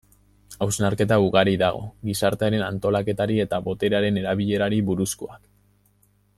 Hausnarketa 0.65 1.17
ugari 1.25 1.53
dago, 1.63 1.83
gizartearen 2.09 2.65
antolaketari 2.69 3.39
eta 3.45 3.61
boterearen 3.69 4.21
erabilerari 4.23 4.83
buruzkoak. 4.89 5.49